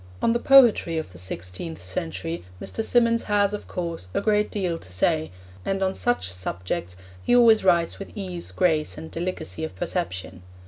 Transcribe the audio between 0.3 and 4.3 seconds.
the poetry of the sixteenth century Mr. Symonds has, of course, a